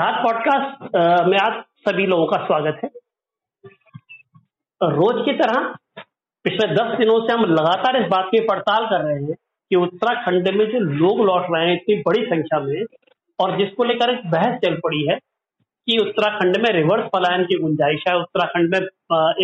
[0.00, 0.94] Dark podcast
[1.28, 1.56] में आप
[1.86, 2.88] सभी लोगों का स्वागत है।
[4.80, 5.66] रोज की तरह
[6.44, 10.48] पिछले दस दिनों से हम लगातार इस बात की पड़ताल कर रहे हैं कि उत्तराखंड
[10.58, 12.84] में जो लोग लौट रहे हैं, इतनी बड़ी संख्या में,
[13.38, 18.04] और जिसको लेकर एक बहस चल पड़ी है कि उत्तराखंड में रिवर्स पलायन की गुंजाइश
[18.08, 18.80] है, उत्तराखंड में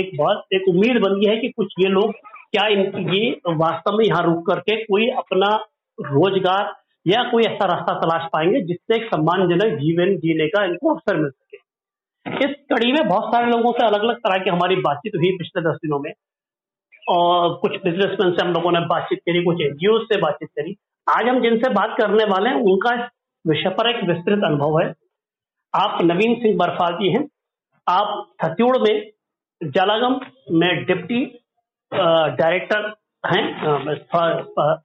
[0.00, 3.98] एक बहुत, एक उम्मीद बन गई है कि कुछ ये लोग क्या इन ये वास्तव
[3.98, 5.54] में यहाँ रुक करके कोई अपना
[5.98, 6.74] रोज़गार
[7.06, 11.30] या कोई ऐसा रास्ता तलाश पाएँगे जिससे एक सम्मानजनक जीवन जीने का इनको अवसर मिल
[11.30, 11.56] सके।
[12.46, 15.62] इस कड़ी में बहुत सारे लोगों से अलग अलग तरह की हमारी बातचीत हुई पिछले
[15.62, 16.12] दस दिनों में।
[17.08, 21.28] और कुछ बिजनेसमैन से हम लोगों ने बातचीत करी, कुछ एनजीओ से बातचीत करी। आज
[21.28, 22.94] हम जिनसे बात करने वाले हैं, उनका
[23.44, 24.92] विषय पर एक विस्तृत अनुभव है।
[25.74, 27.24] आप नवीन सिंह बरफाल जी हैं।
[27.86, 29.10] आप थत्यूड़ में
[29.60, 30.20] जलागम
[30.50, 31.24] में डिप्टी
[31.92, 32.92] डायरेक्टर
[33.24, 33.44] हैं।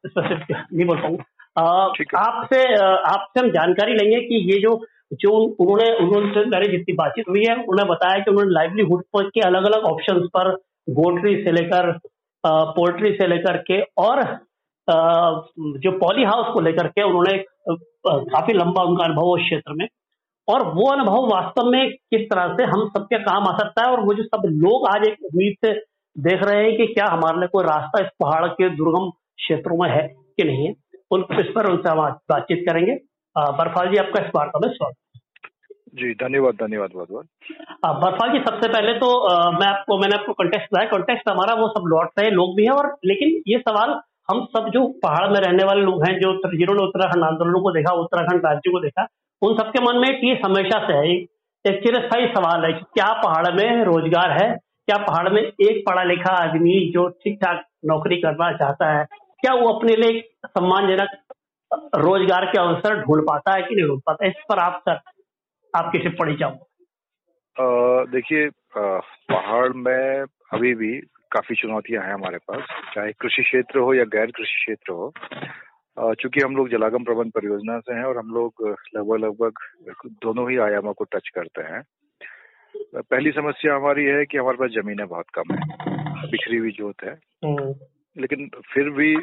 [0.05, 1.23] स्पेसिफिक नहीं बोल पाऊँगा
[1.57, 4.79] आपसे आपसे हम जानकारी लेंगे कि ये जो
[5.13, 9.41] जो उन्होंने उन्होंने मेरी जितनी बातचीत हुई है उन्होंने बताया कि उन्होंने लाइवलीहुड पर के
[9.47, 10.51] अलग अलग ऑप्शन पर
[10.89, 11.91] गोल्ट्री से लेकर
[12.45, 14.21] पोल्ट्री से लेकर के और
[14.87, 17.37] जो पॉली हाउस को लेकर के उन्होंने
[18.07, 19.87] काफ़ी लंबा उनका अनुभव उस क्षेत्र में।
[20.47, 23.99] और वो अनुभव वास्तव में किस तरह से हम सबके काम आ सकता है और
[24.05, 25.73] वो जो सब लोग आज एक उम्मीद से
[26.15, 29.89] देख रहे हैं कि क्या हमारे लिए कोई रास्ता इस पहाड़ के दुर्गम क्षेत्रों में
[29.89, 30.73] है कि नहीं है।
[31.11, 32.93] उन इस पर उनसे हम बातचीत करेंगे।
[33.35, 34.95] बरफाल जी आपका इस वार्ता में स्वागत
[35.95, 37.25] जी धन्यवाद धन्यवाद बहुत बहुत।
[38.03, 41.67] बरफाल जी सबसे पहले तो आ, मैं आपको मैंने आपको कंटेस्ट बताया। कंटेस्ट हमारा वो
[41.69, 43.99] सब लौट रहे लोग भी हैं और लेकिन ये सवाल
[44.31, 47.93] हम सब जो पहाड़ में रहने वाले लोग हैं जो जिन्होंने उत्तराखंड आंदोलन को देखा
[48.01, 49.07] उत्तराखंड राज्य को देखा
[49.41, 51.15] उन सबके मन में ये हमेशा से है
[51.65, 54.49] एक चिरस्थायी सवाल है क्या पहाड़ में रोज़गार है?
[54.87, 59.03] क्या पहाड़ में एक पढ़ा लिखा आदमी जो ठीक ठाक नौकरी करना चाहता है
[59.41, 61.17] क्या वो अपने लिए सम्मानजनक
[61.97, 64.27] रोज़गार के अवसर ढूंढ पाता है कि नहीं ढूंढ पाता?
[64.27, 64.99] इस पर आप सर
[65.73, 66.65] आपकी टिप्पणी चाहूँगा
[68.11, 70.91] देखिए पहाड़ में अभी भी
[71.31, 72.63] काफ़ी चुनौतियाँ हैं हमारे पास।
[72.95, 75.11] चाहे कृषि क्षेत्र हो या गैर कृषि क्षेत्र हो
[76.13, 80.57] चूँकि हम लोग जलागम प्रबंध परियोजना से हैं और हम लोग लगभग लगभग दोनों ही
[80.57, 81.81] आयामों को टच करते हैं।
[83.01, 85.59] पहली समस्या हमारी है कि हमारे पास जमीनें बहुत कम है।
[86.31, 87.13] बिखरी हुई जोत है।
[87.45, 87.73] हम्म।
[88.17, 89.15] लेकिन फिर भी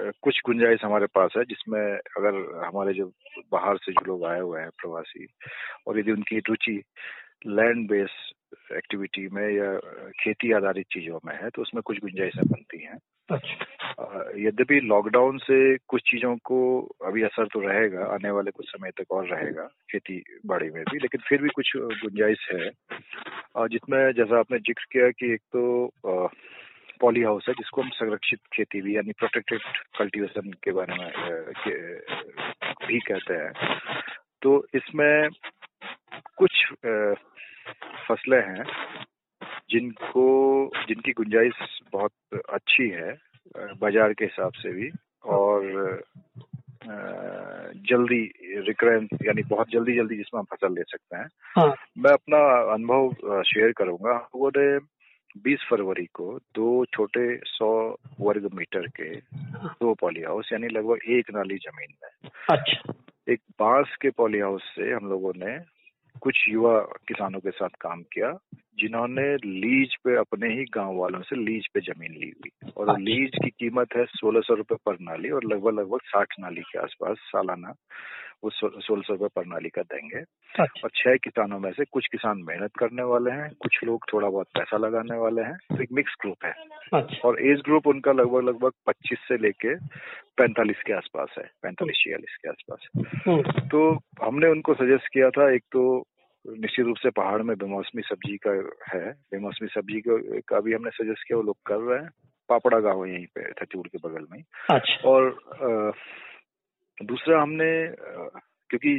[0.00, 3.12] कुछ गुंजाइश हमारे पास है जिसमें अगर हमारे जो
[3.52, 5.26] बाहर से जो लोग आए हुए हैं प्रवासी
[5.86, 6.82] और यदि उनकी रुचि
[7.46, 8.32] लैंड बेस
[8.72, 9.78] एक्टिविटी में या
[10.20, 12.98] खेती आधारित चीज़ों में है तो उसमें कुछ गुंजाइशें बनती हैं।
[13.30, 16.58] अच्छा। यद्यपि लॉकडाउन से कुछ चीज़ों को
[17.04, 20.98] अभी असर तो रहेगा आने वाले कुछ समय तक और रहेगा खेती बाड़ी में भी
[20.98, 22.70] लेकिन फिर भी कुछ गुंजाइश है।
[23.68, 25.86] जिसमें जैसा आपने ज़िक्र किया कि एक तो
[27.00, 29.60] पॉली हाउस है जिसको हम संरक्षित खेती भी यानी प्रोटेक्टेड
[29.98, 31.10] कल्टीवेशन के बारे में
[31.50, 31.94] के,
[32.86, 33.52] भी कहते हैं।
[34.42, 35.28] तो इसमें
[36.36, 36.66] कुछ
[38.08, 38.64] फ़सलें हैं
[39.70, 40.26] जिनको
[40.88, 42.12] जिनकी गुंजाइश बहुत
[42.50, 43.18] अच्छी है
[43.56, 44.90] बाज़ार के हिसाब से भी
[45.24, 46.02] और
[47.90, 48.22] जल्दी
[48.66, 51.26] रिकरेंस यानी बहुत जल्दी जल्दी जिसमें हम फ़सल ले सकते हैं।
[51.56, 52.38] हाँ। मैं अपना
[52.72, 54.50] अनुभव शेयर करूँगा। वो
[55.36, 59.16] 20 फरवरी को दो छोटे 100 वर्ग मीटर के
[59.68, 62.92] दो पॉली हाउस यानी लगभग एक नाली ज़मीन में। अच्छा।
[63.28, 65.58] एक बाँस के पॉली हाउस से हम लोगों ने
[66.20, 68.38] कुछ युवा किसानों के साथ काम किया
[68.78, 73.02] जिन्होंने लीज पे अपने ही गाँव वालों से लीज पे ज़मीन ली हुई। और अच्छा।
[73.02, 76.78] लीज की कीमत है सोलह सौ रुपये पर नाली और लगभग लगभग साठ नाली के
[76.78, 77.74] आसपास सालाना
[78.42, 80.18] वो सोलह सौ रुपये प्रणाली का देंगे
[80.54, 84.28] अच्छा। और छह किसानों में से कुछ किसान मेहनत करने वाले हैं कुछ लोग थोड़ा
[84.28, 86.52] बहुत पैसा लगाने वाले हैं तो एक मिक्स ग्रुप है
[86.94, 89.74] अच्छा। और एज ग्रुप उनका लगभग लगभग पच्चीस से लेके
[90.36, 92.88] पैंतालीस के आसपास है पैंतालीस छियालीस के आसपास
[93.26, 93.80] हम्म। तो
[94.22, 95.82] हमने उनको सजेस्ट किया था एक तो
[96.44, 98.50] निश्चित रूप से पहाड़ में बेमौसमी सब्ज़ी का
[98.90, 100.02] है बेमौसमी सब्ज़ी
[100.48, 102.10] का भी हमने सजेस्ट किया वो लोग कर रहे हैं
[102.48, 105.30] पापड़ा गाँव यहीं पे थचूड़ के बगल में अच्छा। और
[107.00, 107.70] दूसरा हमने
[108.70, 108.94] क्योंकि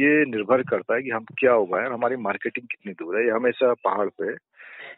[0.00, 3.30] ये निर्भर करता है कि हम क्या उगाए और हमारी मार्केटिंग कितनी दूर है। ये
[3.30, 4.32] हमेशा पहाड़ पे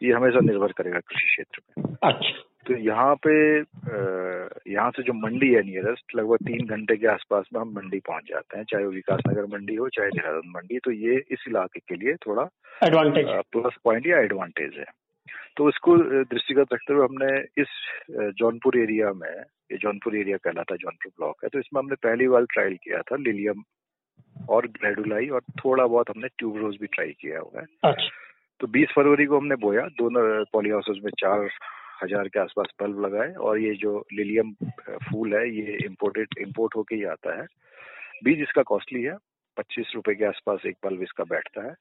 [0.05, 3.33] ये हमेशा निर्भर करेगा कृषि क्षेत्र में अच्छा। तो यहाँ पे
[4.71, 8.23] यहाँ से जो मंडी है नियरेस्ट लगभग तीन घंटे के आसपास में हम मंडी पहुँच
[8.29, 11.79] जाते हैं चाहे वो विकास नगर मंडी हो चाहे देहरादून मंडी। तो ये इस इलाके
[11.79, 12.47] के लिए थोड़ा
[12.87, 14.85] एडवांटेज प्लस पॉइंट या एडवांटेज है।
[15.57, 17.75] तो इसको दृष्टिगत रखते हुए हमने इस
[18.37, 22.27] जौनपुर एरिया में ये जौनपुर एरिया कहलाता है जौनपुर ब्लॉक है तो इसमें हमने पहली
[22.27, 23.63] बार ट्रायल किया था लिलियम
[24.49, 28.09] और ग्रेडुलाई और थोड़ा बहुत हमने ट्यूब रोज भी ट्राई किया हुआ है अच्छा।
[28.59, 30.23] तो 20 फरवरी को हमने बोया दोनों
[30.53, 31.49] पॉली हाउसेज में चार
[32.03, 34.53] हज़ार के आसपास बल्ब लगाए और ये जो लिलियम
[35.03, 37.45] फूल है ये इम्पोर्टेड इम्पोर्ट होके ही आता है
[38.23, 39.15] बीज इसका कॉस्टली है
[39.57, 41.73] पच्चीस रुपए के आसपास एक बल्ब इसका बैठता है।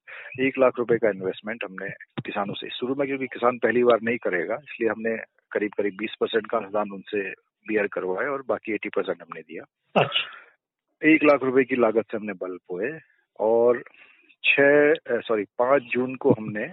[0.46, 1.88] एक लाख रुपए का इन्वेस्टमेंट हमने
[2.24, 5.16] किसानों से शुरू में क्योंकि किसान पहली बार नहीं करेगा इसलिए हमने
[5.52, 7.22] करीब करीब बीस परसेंट का अनुदान उनसे
[7.66, 9.64] बियर करवाया और बाकी एटी परसेंट हमने दिया।
[9.94, 12.90] अच्छा। एक लाख रुपए की लागत से हमने बल्ब बोए
[13.40, 13.82] और
[14.44, 16.72] छह सॉरी पाँच जून को हमने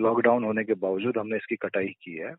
[0.00, 2.34] लॉकडाउन होने के बावजूद हमने इसकी कटाई की है।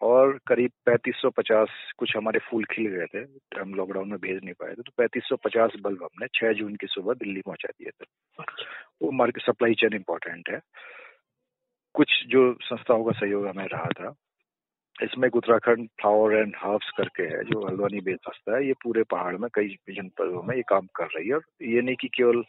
[0.00, 1.66] और करीब 3550
[1.98, 3.18] कुछ हमारे फूल खिल गए थे
[3.60, 7.14] हम लॉकडाउन में भेज नहीं पाए थे तो 3550 बल्ब हमने 6 जून की सुबह
[7.14, 8.04] दिल्ली पहुँचा दिए थे।
[9.02, 10.60] वो मार्केट सप्लाई चेन इम्पोर्टेंट है।
[11.94, 14.14] कुछ जो संस्थाओं का सहयोग हमें रहा था
[15.02, 19.36] इसमें उत्तराखंड फ्लावर एंड हर्ब्स करके है जो हल्द्वानी बेस्ड संस्था है ये पूरे पहाड़
[19.36, 22.44] में कई जनपदों में ये काम कर रही है और ये नहीं कि केवल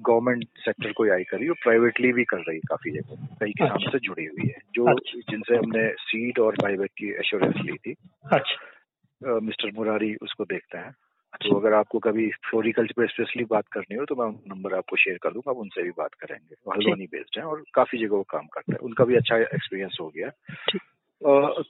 [0.00, 3.74] गवर्नमेंट सेक्टर को आई करी और प्राइवेटली भी कर रही है काफ़ी जगह। कई किसानों
[3.74, 7.76] अच्छा। से जुड़ी हुई है जो अच्छा। जिनसे हमने सीड और बाईबैक की एश्योरेंस ली
[7.76, 7.94] थी।
[8.32, 10.92] अच्छा। मिस्टर मुरारी उसको देखते हैं।
[11.34, 15.18] तो अगर आपको कभी फ्लोरिकल्चर पे स्पेशली बात करनी हो तो मैं नंबर आपको शेयर
[15.22, 18.22] कर दूँगा आप उनसे भी बात करेंगे। वो हल्द्वानी बेस्ड है और काफ़ी जगह वो
[18.30, 20.28] काम करते हैं। उनका भी अच्छा एक्सपीरियंस हो गया।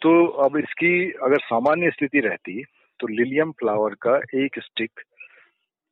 [0.02, 0.12] तो
[0.44, 0.90] अब इसकी
[1.25, 2.62] अगर सामान्य स्थिति रहती
[3.00, 5.00] तो लिलियम फ्लावर का एक स्टिक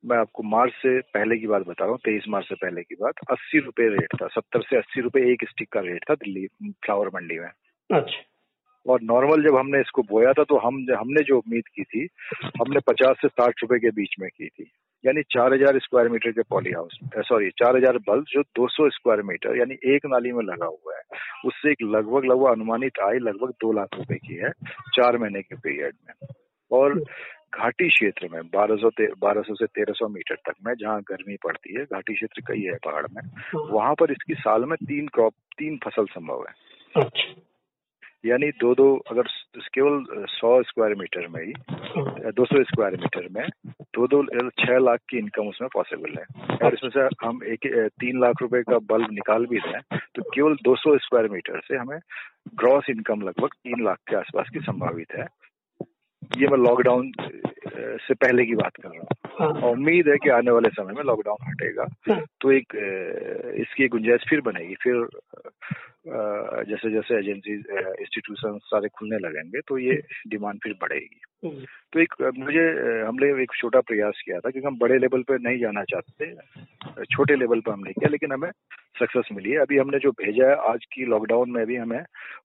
[0.03, 2.95] मैं आपको मार्च से पहले की बात बता रहा हूँ तेईस मार्च से पहले की
[2.95, 6.47] बात। अस्सी रुपए रेट था सत्तर से अस्सी रुपए एक स्टिक का रेट था दिल्ली
[6.47, 7.49] फ्लावर मंडी में।
[7.89, 8.23] अच्छा।
[8.85, 12.07] और नॉर्मल जब हमने इसको बोया था तो हम हमने जो उम्मीद की थी
[12.59, 14.71] हमने पचास से साठ रुपए के बीच में की थी।
[15.03, 19.21] यानी चार हज़ार स्क्वायर मीटर के पॉली हाउस सॉरी चार हज़ार बल्ब जो 200 स्क्वायर
[19.23, 23.51] मीटर यानी एक नाली में लगा हुआ है उससे एक लगभग लगभग अनुमानित आय लगभग
[23.61, 24.51] दो लाख रुपए की है
[24.95, 26.27] चार महीने के पीरियड में।
[26.71, 26.99] और
[27.55, 31.85] घाटी क्षेत्र में 1200 ते- 1200 से 1300 मीटर तक में जहाँ गर्मी पड़ती है
[31.85, 33.21] घाटी क्षेत्र कई है पहाड़ में
[33.71, 36.53] वहाँ पर इसकी साल में तीन क्रॉप तीन फ़सल संभव है।
[37.01, 37.41] अच्छा।
[38.25, 39.23] यानी दो दो अगर
[39.73, 41.53] केवल सौ स्क्वायर मीटर में ही
[42.31, 43.49] दो सौ स्क्वायर मीटर में
[43.81, 48.19] दो दो छह लाख की इनकम उसमें पॉसिबल है। और इसमें से हम एक तीन
[48.21, 51.99] लाख रुपए का बल्ब निकाल भी दें तो केवल 200 स्क्वायर मीटर से हमें
[52.55, 55.25] ग्रॉस इनकम लगभग तीन लाख के आसपास की संभावित है।
[56.37, 57.11] ये मैं लॉकडाउन
[58.07, 59.07] से पहले की बात कर रहा हूँ।
[59.39, 62.75] हाँ। उम्मीद है कि आने वाले समय में लॉकडाउन हटेगा। हाँ। तो एक
[63.61, 65.07] इसकी गुंजाइश फिर बनेगी। फिर
[66.69, 72.63] जैसे जैसे एजेंसी इंस्टीट्यूशन सारे खुलने लगेंगे तो ये डिमांड फिर बढ़ेगी। तो एक मुझे
[73.07, 76.33] हमने एक छोटा प्रयास किया था क्योंकि हम बड़े लेवल पर नहीं जाना चाहते
[77.05, 78.49] छोटे लेवल पर हमने किया लेकिन हमें
[78.99, 82.03] सक्सेस मिली है। अभी हमने जो भेजा है आज की लॉकडाउन में भी हमें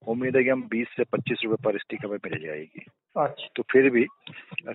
[0.08, 2.84] उम्मीद है कि हम 20 से 25 रुपए पर स्टिक हमें मिल जाएगी।
[3.16, 4.04] अच्छा। तो फिर भी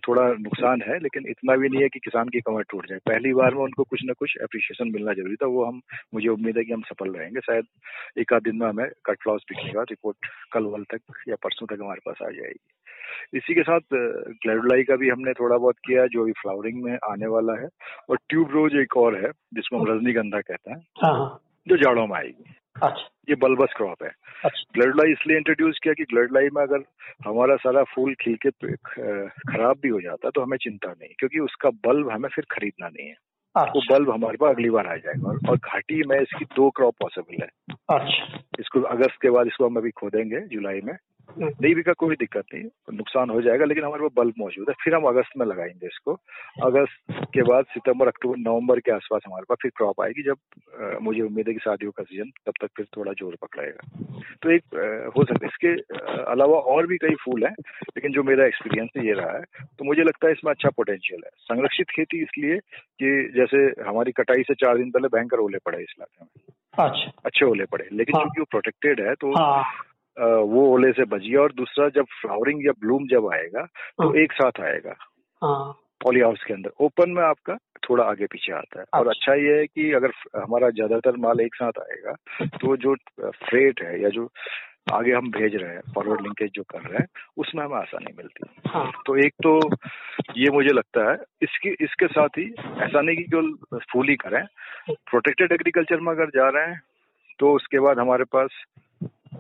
[0.08, 3.34] थोड़ा नुकसान है लेकिन इतना भी नहीं है कि किसान की कमर टूट जाए। पहली
[3.34, 5.82] बार में उनको कुछ ना कुछ अप्रिशिएशन मिलना ज़रूरी था वो हम
[6.14, 7.66] मुझे उम्मीद है कि हम सफल रहेंगे। शायद
[8.20, 10.18] एक आध दिन में हमें कट लॉस बिकने का रिपोर्ट
[10.54, 12.66] कल वल तक या परसों तक हमारे पास आ जाएगी।
[13.34, 13.80] इसी के साथ
[14.30, 17.70] ग्लैडुलाई का भी हमने थोड़ा बहुत किया है जो अभी फ्लावरिंग में आने वाला है।
[18.10, 22.08] और ट्यूब रोज एक और है जिसको हम रजनीगंधा कहते हैं हाँ हाँ। जो जाड़ों
[22.08, 22.44] में आएगी।
[22.84, 24.10] अच्छा। ये बल्बस क्रॉप है।
[24.46, 26.84] अच्छा। ग्लडलाई इसलिए इंट्रोड्यूस किया कि ग्लडलाई में अगर
[27.28, 28.76] हमारा सारा फूल खिल के पे-
[29.28, 33.08] खराब भी हो जाता तो हमें चिंता नहीं क्योंकि उसका बल्ब हमें फिर खरीदना नहीं
[33.08, 33.16] है।
[33.58, 36.96] वो अच्छा। बल्ब हमारे पास अगली बार आ जाएगा और घाटी में इसकी दो क्रॉप
[37.00, 40.94] पॉसिबल है। अच्छा। इसको अगस्त के बाद इसको हम अभी खोदेंगे जुलाई में।
[41.30, 42.64] हम्म, नहीं बिका कोई दिक्कत नहीं
[42.98, 46.14] नुकसान हो जाएगा लेकिन हमारे पास बल्ब मौजूद है फिर हम अगस्त में लगाएँगे इसको।
[46.64, 50.38] अगस्त के बाद सितंबर अक्टूबर नवंबर के आसपास हमारे पास फिर क्रॉप आएगी जब
[50.74, 53.88] अ, मुझे उम्मीद है कि शादियों का सीज़न तब तक फिर थोड़ा ज़ोर पकड़ेगा
[54.44, 55.74] तो एक अ, हो सकता है इसके
[56.32, 59.44] अलावा और भी कई फूल हैं लेकिन जो मेरा एक्सपीरियंस ये रहा है।
[59.80, 62.58] तो मुझे लगता है इसमें अच्छा पोटेंशियल है। संरक्षित खेती इसलिए
[63.00, 63.58] कि जैसे
[63.90, 67.66] हमारी कटाई से चार दिन पहले भयंकर ओले पड़े इस इलाके में। अच्छा। अच्छे ओले
[67.66, 69.64] पड़े लेकिन हाँ। चूँकि वो प्रोटेक्टेड है तो हाँ।
[70.18, 74.22] वो ओले से बच गया और दूसरा जब फ्लावरिंग या ब्लूम जब आएगा तो हाँ।
[74.22, 74.96] एक साथ आएगा।
[75.42, 75.72] हाँ।
[76.04, 79.34] पॉली हाउस के अंदर। ओपन में आपका थोड़ा आगे पीछे आता है। और अच्छा। अच्छा
[79.44, 82.14] ये है कि अगर हमारा ज़्यादातर माल एक साथ आएगा
[82.58, 84.28] तो जो फ्रेट है या जो
[84.94, 87.08] आगे हम भेज रहे हैं फॉरवर्ड लिंकेज जो कर रहे हैं
[87.38, 89.60] उसमें हमें आसानी मिलती है। हाँ। तो एक तो
[90.38, 92.46] ये मुझे लगता है इसकी इसके साथ ही
[92.84, 94.44] ऐसा नहीं कि केवल फूल ही करें।
[94.90, 96.82] प्रोटेक्टेड एग्रीकल्चर में अगर जा रहे हैं
[97.40, 98.64] तो उसके बाद हमारे पास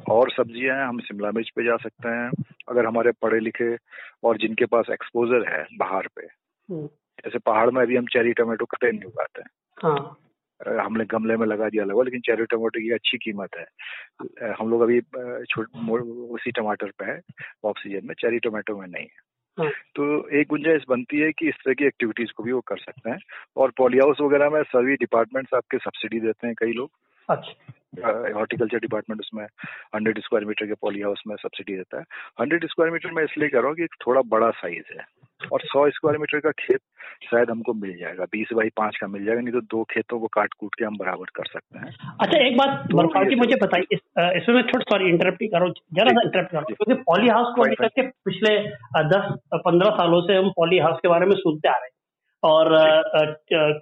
[0.10, 2.32] और सब्ज़ियाँ हैं हम शिमला मिर्च पे जा सकते हैं
[2.70, 3.78] अगर हमारे पढ़े लिखे
[4.24, 6.88] और जिनके पास एक्सपोजर है बाहर पे। हम्म,
[7.26, 9.50] जैसे पहाड़ में अभी हम चेरी टमाटो कटे नहीं उगाते हैं।
[9.84, 10.18] हाँ
[10.80, 13.66] हमने गमले में लगा दिया लगा लेकिन चेरी टमाटो की अच्छी कीमत है।
[14.60, 15.00] हम लोग अभी
[16.34, 17.22] उसी टमाटर पे है
[17.66, 19.26] ऑफ़ सीज़न में चेरी टमाटो में नहीं है।
[19.58, 22.78] हाँ। तो एक गुंजाइश बनती है कि इस तरह की एक्टिविटीज़ को भी वो कर
[22.78, 23.18] सकते हैं।
[23.58, 26.92] और पॉली हाउस वगैरह में सभी डिपार्टमेंट्स आपके सब्सिडी देते हैं कई लोग।
[27.30, 27.74] अच्छा।
[28.34, 29.44] हॉर्टिकल्चर डिपार्टमेंट उसमें
[29.96, 32.04] हंड्रेड स्क्वायर मीटर के पॉली हाउस में सब्सिडी देता है।
[32.42, 35.06] हंड्रेड स्क्वायर मीटर में इसलिए कह रहा हूँ कि थोड़ा बड़ा साइज़ है
[35.52, 36.80] और सौ स्क्वायर मीटर का खेत
[37.24, 40.28] शायद हमको मिल जाएगा बीस बाई पाँच का मिल जाएगा नहीं तो दो खेतों को
[40.34, 41.92] काट कूट के हम बराबर कर सकते हैं।
[42.22, 44.00] अच्छा एक बात तो जी मुझे बताइए इस,
[44.38, 48.08] इसमें थोड़ा सॉरी इंटरप्ट करो जरा सा इंटरप्ट करो क्योंकि पॉली हाउस को लेकर के
[48.30, 48.58] पिछले
[49.10, 51.96] दस पंद्रह सालों से हम पॉली हाउस के बारे में सुनते आ रहे हैं।
[52.44, 52.66] और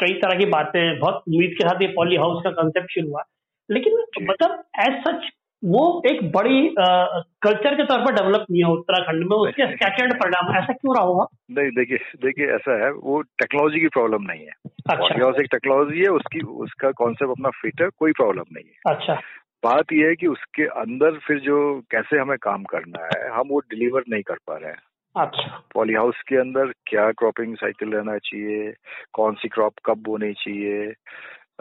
[0.02, 3.24] कई तरह की बातें बहुत उम्मीद के साथ ये पॉली हाउस का कंसेप्ट शुरू हुआ।
[3.70, 5.32] लेकिन मतलब एज सच
[5.64, 10.56] वो एक बड़ी कल्चर के तौर पर डेवलप नहीं है उत्तराखंड में उसके स्कैटर्ड परिणाम
[10.58, 11.26] ऐसा क्यों रहा होगा?
[11.52, 14.54] नहीं देखिए देखिए ऐसा है वो टेक्नोलॉजी की प्रॉब्लम नहीं है।
[14.90, 19.16] अच्छा। एक टेक्नोलॉजी है उसकी उसका कॉन्सेप्ट अपना फिट है कोई प्रॉब्लम नहीं है। अच्छा।
[19.64, 21.58] बात यह है कि उसके अंदर फिर जो
[21.92, 24.82] कैसे हमें काम करना है हम वो डिलीवर नहीं कर पा रहे हैं।
[25.16, 28.74] अच्छा। पॉली हाउस के अंदर क्या क्रॉपिंग साइकिल रहना चाहिए
[29.14, 30.94] कौन सी क्रॉप कब बोनी चाहिए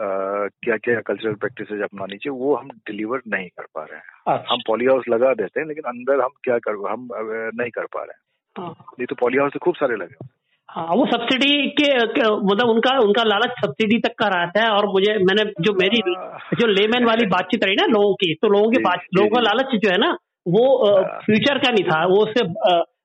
[0.01, 4.53] क्या क्या कल्चरल प्रैक्टिस अपनानी चाहिए वो हम डिलीवर नहीं कर पा रहे हैं अच्छा।
[4.53, 7.07] हम पॉली हाउस लगा देते हैं लेकिन अंदर हम क्या कर हम
[7.55, 8.23] नहीं कर पा रहे हैं
[8.55, 10.27] हाँ। नहीं तो पॉली हाउस तो खूब सारे लगे
[10.69, 14.85] हाँ वो सब्सिडी के, के मतलब उनका उनका लालच सब्सिडी तक का रहता है और
[14.85, 18.71] मुझे मैंने जो मेरी हाँ। जो लेमैन वाली बातचीत रही ना लोगों की तो लोगों
[18.71, 20.11] की बात लोगों का लालच जो है ना
[20.47, 20.65] वो
[21.25, 22.43] फ्यूचर हाँ। का नहीं था वो उससे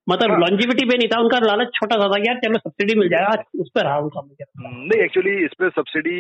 [0.07, 3.09] मतलब लॉन्जिविटी हाँ। पे नहीं था उनका लालच छोटा सा था यार चलो सब्सिडी मिल
[3.09, 6.17] जाएगा उस पर रहा उनका मुझे नहीं एक्चुअली इस पे सब्सिडी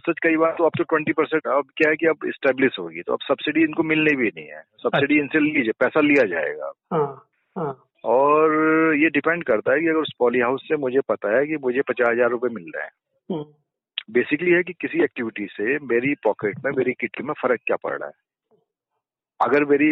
[0.00, 3.02] सच कई बार तो अब तो ट्वेंटी परसेंट अब क्या है कि अब स्टेब्लिश होगी
[3.02, 7.08] तो अब सब्सिडी इनको मिलने भी नहीं है सब्सिडी इनसे लीजिए पैसा लिया जाएगा हाँ,
[7.56, 7.72] हाँ।
[8.04, 11.56] और ये डिपेंड करता है कि अगर उस पॉली हाउस से मुझे पता है कि
[11.56, 13.44] मुझे पचास हज़ार रूपए मिल रहे हैं
[14.10, 17.76] बेसिकली हम्म। है कि किसी एक्टिविटी से मेरी पॉकेट में मेरी किटी में फ़र्क क्या
[17.76, 18.23] पड़ रहा है
[19.44, 19.88] अगर मेरी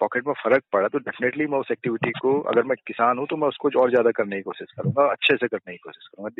[0.00, 3.36] पॉकेट में फ़र्क पड़ा तो डेफिनेटली मैं उस एक्टिविटी को अगर मैं किसान हूँ तो
[3.36, 6.30] मैं उसको और ज़्यादा करने की कोशिश करूँगा अच्छे से करने की कोशिश करूँगा।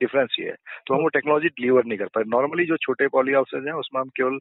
[0.00, 3.32] डिफरेंस ये है। तो हम वो टेक्नोलॉजी डिलीवर नहीं कर पाए। नॉर्मली जो छोटे पॉली
[3.32, 4.38] हाउसेज हैं उसमें हम केवल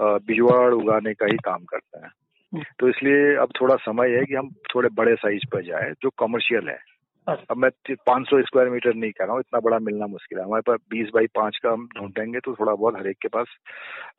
[0.00, 2.10] बिजवाड़ उगाने का ही काम करते हैं।
[2.52, 6.10] हम्म। तो इसलिए अब थोड़ा समय है कि हम थोड़े बड़े साइज़ पर जाए जो
[6.18, 6.78] कमर्शियल है।
[7.28, 7.70] अब मैं
[8.06, 11.08] 500 स्क्वायर मीटर नहीं कह रहा हूँ इतना बड़ा मिलना मुश्किल है। हमारे पास 20
[11.14, 13.46] बाई पाँच का हम ढूंढेंगे तो थोड़ा बहुत हरेक के पास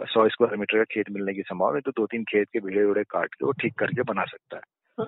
[0.08, 2.84] 100 स्क्वायर मीटर का खेत मिलने की संभावना है तो दो तीन खेत के भिड़े
[2.84, 4.62] उड़े काट के वो ठीक करके बना सकता है।
[4.98, 5.08] हाँ।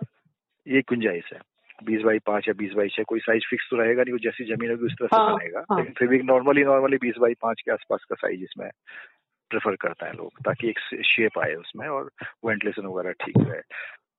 [0.68, 1.39] ये गुंजाइश है।
[1.84, 4.56] बीस बाई पाँच या बीस बाई छह कोई साइज़ फिक्स तो रहेगा नहीं वो जैसी
[4.56, 7.34] ज़मीन होगी उस तरह से हाँ, बनेगा। हाँ। लेकिन फिर भी नॉर्मली नॉर्मली बीस बाई
[7.42, 8.70] पाँच के आसपास का साइज़ इसमें
[9.51, 12.10] प्रेफर करता है लोग ताकि एक शेप आए उसमें और
[12.46, 13.62] वेंटिलेशन वगैरह ठीक रहे।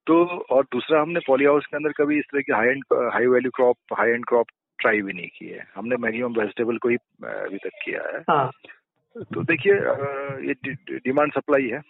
[0.09, 2.85] तो और दूसरा हमने पॉली हाउस के अंदर कभी इस तरह की high end
[3.15, 4.47] high value crop high end crop
[4.79, 8.51] try भी नहीं की है। हमने मैक्सिमम वेजिटेबल को ही अभी तक किया है। हाँ.
[9.35, 9.75] तो देखिए
[10.49, 11.81] ये डिमांड सप्लाई है।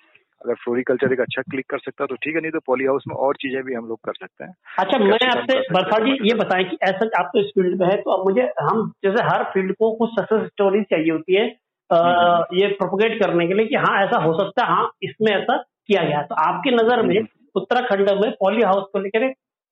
[0.43, 3.05] अगर फ्लोरिकल्चर एक अच्छा क्लिक कर सकता है तो ठीक है नहीं तो पॉली हाउस
[3.09, 6.35] में और चीज़ें भी हम लोग कर सकते हैं। अच्छा मैं आपसे बरफा जी ये
[6.43, 9.45] बताएँ कि ऐसा आप तो इस फ़ील्ड में है तो अब मुझे हम जैसे हर
[9.55, 11.47] फ़ील्ड को कुछ सक्सेस स्टोरी चाहिए होती है
[11.91, 14.91] आ, हम्म, हम्म। ये प्रोपोगेट करने के लिए कि हाँ ऐसा हो सकता है हाँ
[15.03, 17.27] इसमें ऐसा किया गया तो आपकी नज़र में हम्म,
[17.59, 19.29] उत्तराखंड में पॉली हाउस को लेकर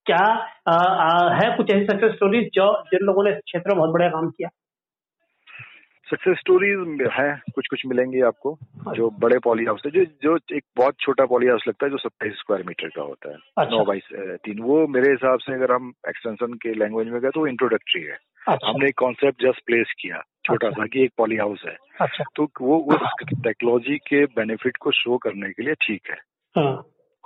[0.07, 0.25] क्या
[0.69, 3.91] आ, आ, है कुछ ऐसी सक्सेस स्टोरीज जो जिन लोगों ने इस क्षेत्र में बहुत
[3.91, 4.49] बड़ा काम किया
[6.09, 10.37] सक्सेस स्टोरीज है कुछ कुछ मिलेंगे आपको हाँ। जो बड़े पॉली हाउस है जो जो
[10.57, 13.77] एक बहुत छोटा पॉली हाउस लगता है जो सत्ताईस स्क्वायर मीटर का होता है अच्छा।
[13.77, 14.09] नौ बाईस
[14.45, 18.03] तीन वो मेरे हिसाब से अगर हम एक्सटेंशन के लैंग्वेज में गए तो वो इंट्रोडक्टरी
[18.03, 21.65] है अच्छा। हमने एक कॉन्सेप्ट जस्ट प्लेस किया छोटा अच्छा। सा कि एक पॉली हाउस
[21.67, 26.21] है अच्छा। तो वो उस टेक्नोलॉजी के बेनिफिट को शो करने के लिए ठीक है
[26.57, 26.75] हाँ।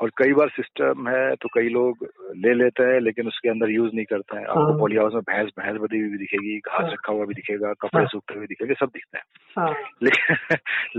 [0.00, 3.95] और कई बार सिस्टम है तो कई लोग ले लेते हैं लेकिन उसके अंदर यूज़
[3.95, 6.80] नहीं करते हैं। आपको पॉली हाँ। हाउस में भैंस भैंस बदी हुई भी दिखेगी घास
[6.80, 10.37] हाँ। रखा हुआ भी दिखेगा कपड़े हाँ। सूखते हुए दिखेंगे सब दिखते हैं। लेकिन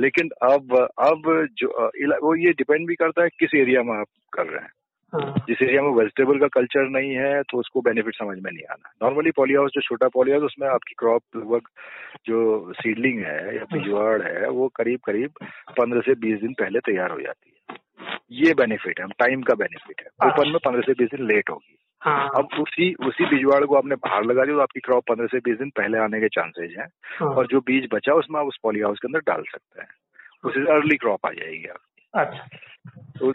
[0.01, 1.67] लेकिन अब अब जो
[2.23, 4.71] वो ये डिपेंड भी करता है किस एरिया में आप कर रहे हैं।
[5.47, 8.91] जिस एरिया में वेजिटेबल का कल्चर नहीं है तो उसको बेनिफिट समझ में नहीं आना।
[9.03, 11.61] नॉर्मली पॉली हाउस जो छोटा पॉली हाउस उसमें आपकी क्रॉप लगभग
[12.25, 15.31] जो सीडलिंग है या बिजवाड़ है वो करीब करीब
[15.77, 17.51] पंद्रह से बीस दिन पहले तैयार हो जाती है।
[18.31, 21.77] ये बेनिफिट है टाइम का बेनिफिट है। ओपन में पंद्रह से बीस दिन लेट होगी।
[22.01, 25.39] हाँ। अब उसी उसी बिजवाड़ को आपने बाहर लगा दिया तो आपकी क्रॉप पंद्रह से
[25.39, 26.87] बीस दिन पहले आने के चांसेज हैं।
[27.19, 29.89] हाँ। और जो बीज बचा उसमें आप उस पॉली हाउस के अंदर डाल सकते हैं।
[30.43, 32.47] उससे अर्ली क्रॉप आ जाएगी आपकी। अच्छा।
[33.19, 33.31] तो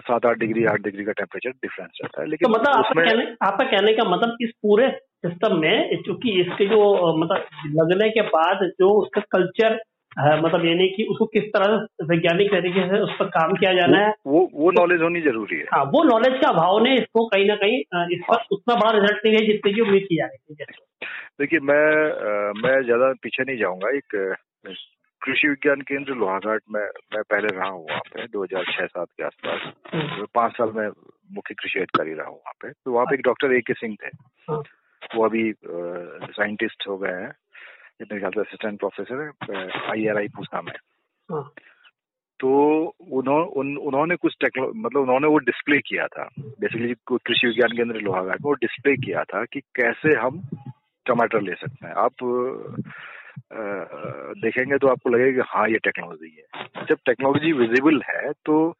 [0.00, 3.24] सात आठ डिग्री आठ डिग्री का टेम्परेचर डिफरेंस रहता है। लेकिन तो मतलब आपका कहने
[3.42, 4.88] आपका कहने का मतलब इस पूरे
[5.26, 6.80] सिस्टम में चूँकि इसके जो
[7.18, 9.74] मतलब लगने के बाद जो उसका कल्चर
[10.18, 13.98] मतलब ये नहीं कि उसको किस तरह वैज्ञानिक तरीके से उस पर काम किया जाना
[13.98, 17.46] है। वो वो नॉलेज होनी ज़रूरी है। हाँ वो नॉलेज का अभाव ने इसको कहीं
[17.46, 17.78] ना कहीं
[18.16, 21.06] इस पर उतना बड़ा रिज़ल्ट नहीं है जितने की उम्मीद की जा रही थी।
[21.40, 21.84] देखिए मैं
[22.62, 24.36] मैं ज़्यादा पीछे नहीं जाऊँगा। एक
[25.22, 26.80] कृषि विज्ञान केंद्र लोहाघाट में
[27.14, 30.88] मैं पहले रहा हूँ वहाँ पे 2006 सात के आसपास। हम्म। तो पाँच साल में
[31.32, 33.96] मुख्य कृषि अधिकारी रहा हूँ वहाँ पे। तो वहाँ पे एक डॉक्टर ए के सिंह
[34.04, 34.10] थे।
[34.48, 34.62] हाँ।
[35.16, 35.54] वो अभी
[36.32, 37.32] साइंटिस्ट हो गए हैं।
[38.02, 40.72] मेरे ख्याल से असिस्टेंट प्रोफेसर है आई आर आई पूसा में।
[42.40, 42.50] तो
[43.12, 48.00] उन्हों, उन, उन्होंने कुछ टेक्नो मतलब उन्होंने वो डिस्प्ले किया था। बेसिकली कृषि विज्ञान केंद्र
[48.00, 50.42] लोहाघाट में वो डिस्प्ले किया था कि कैसे हम
[51.06, 52.12] टमाटर ले सकते हैं। आप
[53.38, 53.60] आ,
[54.40, 58.74] देखेंगे तो आपको लगेगा कि हाँ ये टेक्नोलॉजी है। जब टेक्नोलॉजी विजिबल है तो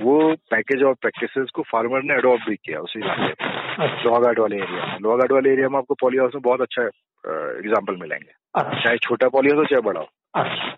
[0.00, 4.56] वो पैकेज और प्रैक्टिसेस को फार्मर ने अडॉप्ट भी किया उसी इलाके अच्छा। लोहाघाट वाले
[4.56, 8.80] एरिया में लोहाघाट वाले एरिया में आपको पॉली हाउस में बहुत अच्छा एग्ज़ाम्पल मिलेंगे अच्छा।
[8.84, 10.76] चाहे छोटा पॉली हाउस हो चाहे बड़ा हो अच्छा।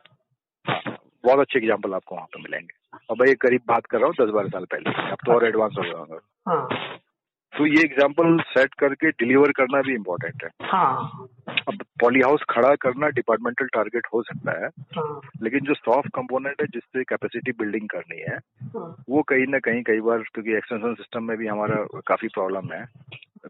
[1.24, 2.78] बहुत अच्छे एग्ज़ाम्पल आपको वहाँ पे मिलेंगे
[3.10, 5.74] और भाई करीब बात कर रहा हूँ दस बारह साल पहले अब तो और एडवांस
[5.78, 6.54] हो गया।
[7.52, 11.28] तो ये एग्ज़ाम्पल सेट करके डिलीवर करना भी इम्पोर्टेंट है हाँ।
[11.68, 16.60] अब पॉली हाउस खड़ा करना डिपार्टमेंटल टारगेट हो सकता है हाँ। लेकिन जो सॉफ्ट कंपोनेंट
[16.60, 18.36] है जिससे कैपेसिटी बिल्डिंग करनी है
[18.76, 22.72] हाँ। वो कहीं ना कहीं कई बार क्योंकि एक्सटेंशन सिस्टम में भी हमारा काफ़ी प्रॉब्लम
[22.72, 22.84] है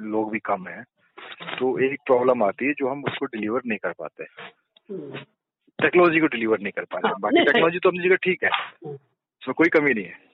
[0.07, 0.83] लोग भी कम है
[1.59, 4.25] तो एक प्रॉब्लम आती है जो हम उसको डिलीवर नहीं कर पाते
[5.79, 8.51] टेक्नोलॉजी हम्म। को डिलीवर नहीं कर पाते हाँ, बाकी टेक्नोलॉजी तो अपनी जगह ठीक है।
[8.83, 10.30] उसमें कोई कमी नहीं है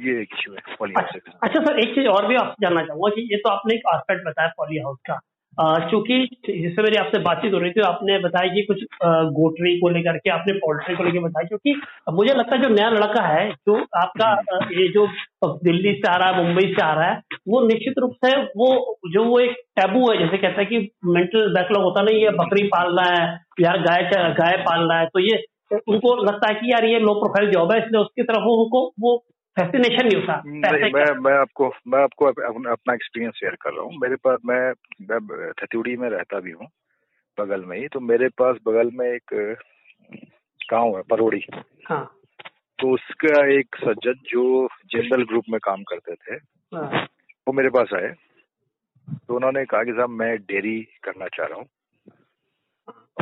[0.00, 2.82] ये एक इशू है पॉली हाउस अच्छा, अच्छा सर एक चीज़ और भी आपसे जानना
[2.82, 5.18] चाहूँगा कि ये तो आपने एक आस्पेक्ट बताया पॉली हाउस का।
[5.58, 10.16] चूँकि जिससे मेरी आपसे बातचीत हो रही थी आपने बताया कि कुछ गोटरी को लेकर
[10.18, 11.80] के आपने पोल्ट्री को लेकर बताया क्योंकि
[12.12, 14.30] मुझे लगता है जो नया लड़का है जो आपका
[14.72, 15.06] ये जो
[15.44, 18.98] दिल्ली से आ रहा है मुंबई से आ रहा है वो निश्चित रूप से वो
[19.12, 22.66] जो वो एक टैबू है जैसे कहता है कि मेंटल बैकलॉग होता नहीं है बकरी
[22.66, 25.44] पालना है यार गाय गाय पालना है तो ये
[25.86, 29.16] उनको लगता है कि यार ये लो प्रोफ़ाइल जॉब है इसलिए उसकी तरफ़ उनको वो
[29.56, 30.42] फैसिनेशन नहीं होता।
[30.94, 32.26] मैं मैं आपको मैं आपको
[32.72, 34.60] अपना एक्सपीरियंस शेयर कर रहा हूँ। मेरे पास मैं
[35.10, 36.68] मैं थत्यूड़ी में रहता भी हूँ
[37.38, 39.34] बगल में ही। तो मेरे पास बगल में एक
[40.70, 41.40] गाँव है परोड़ी।
[41.88, 42.04] हाँ।
[42.78, 46.34] तो उसका एक सज्जन जो जनरल ग्रुप में काम करते थे
[46.72, 47.04] हाँ।
[47.46, 48.12] वो मेरे पास आए।
[49.08, 51.66] तो उन्होंने कहा कि साहब मैं डेयरी करना चाह रहा हूँ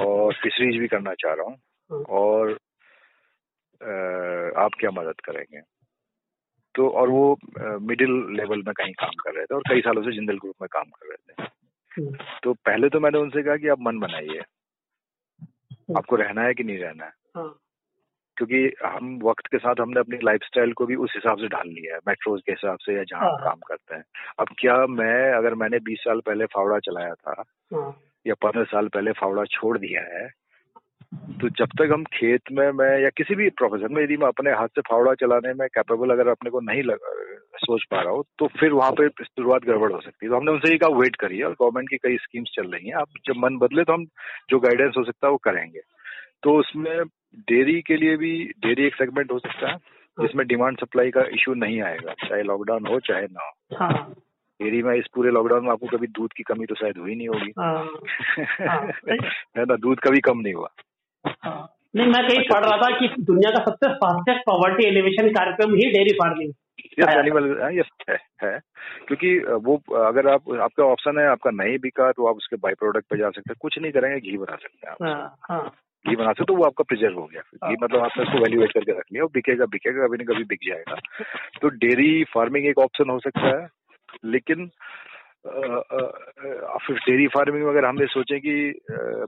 [0.05, 1.57] और फिशरीज भी करना चाह रहा हूँ
[1.91, 2.53] हाँ। और
[3.81, 5.61] आ, आप क्या मदद करेंगे?
[6.75, 7.39] तो और वो
[7.83, 10.69] मिडिल लेवल में कहीं काम कर रहे थे और कई सालों से जिंदल ग्रुप में
[10.73, 11.53] काम कर रहे थे
[11.93, 16.55] हम्म। तो पहले तो मैंने उनसे कहा कि आप मन बनाइए हम्म। आपको रहना है
[16.55, 17.55] कि नहीं रहना है हाँ।
[18.37, 21.95] क्योंकि हम वक्त के साथ हमने अपनी लाइफस्टाइल को भी उस हिसाब से ढाल लिया
[21.95, 24.05] है मेट्रोज के हिसाब से या जहाँ हाँ। काम करते हैं
[24.39, 27.43] अब क्या मैं अगर मैंने बीस साल पहले फावड़ा चलाया था
[27.75, 27.91] हाँ।
[28.27, 30.29] या पंद्रह साल पहले फावड़ा छोड़ दिया है
[31.41, 34.51] तो जब तक हम खेत में मैं या किसी भी प्रोफेशन में यदि मैं अपने
[34.51, 36.99] हाथ से फावड़ा चलाने में कैपेबल अगर अपने को नहीं लग,
[37.57, 40.53] सोच पा रहा हूँ तो फिर वहाँ पे शुरुआत गड़बड़ हो सकती है तो हमने
[40.53, 43.37] उनसे ये कहा वेट करिए और गवर्नमेंट की कई स्कीम्स चल रही हैं आप जब
[43.37, 44.05] मन बदले तो हम
[44.51, 45.81] जो गाइडेंस हो सकता है वो करेंगे
[46.43, 47.05] तो उसमें
[47.49, 49.77] डेयरी के लिए भी डेयरी एक सेगमेंट हो सकता है
[50.19, 54.15] जिसमें डिमांड सप्लाई का इश्यू नहीं आएगा चाहे लॉकडाउन हो चाहे ना हो हाँ।
[54.61, 57.29] डेयरी में इस पूरे लॉकडाउन में आपको कभी दूध की कमी तो शायद हुई नहीं
[57.29, 57.85] होगी हाँ।
[58.69, 58.87] हाँ।
[59.59, 60.94] है ना दूध कभी कम नहीं हुआ हाँ।
[61.27, 65.91] नहीं मैं कहीं पढ़ रहा था कि दुनिया का सबसे फास्टेस्ट पॉवर्टी एलिवेशन कार्यक्रम ही
[65.91, 66.53] dairy farming.
[66.99, 68.59] Yes animal yes है, है।
[69.07, 73.07] क्योंकि वो अगर आप आपका ऑप्शन है आपका नहीं बिका तो आप उसके बाई प्रोडक्ट
[73.11, 75.73] पे जा सकते हैं। कुछ नहीं करेंगे घी बना सकते हैं आप। हाँ, हाँ।
[76.09, 78.93] घी बना सकते तो वो आपका प्रिजर्व हो गया। घी मतलब आपने उसको वैल्यूएट करके
[78.93, 80.95] रख लिया बिकेगा बिकेगा कभी ना कभी बिक जाएगा।
[81.63, 83.69] तो डेयरी फ़ार्मिंग एक ऑप्शन हो सकता है
[84.25, 84.71] लेकिन
[85.47, 88.81] डेयरी फ़ार्मिंग में अगर हम ये सोचें कि